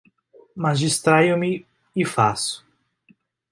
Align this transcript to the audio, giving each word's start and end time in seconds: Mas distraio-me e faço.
Mas 0.55 0.79
distraio-me 0.79 1.63
e 1.95 2.03
faço. 2.03 2.65